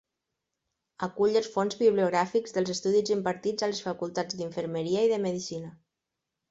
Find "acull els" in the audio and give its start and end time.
1.07-1.49